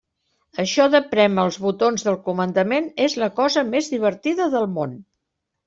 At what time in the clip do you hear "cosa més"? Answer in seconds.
3.43-3.93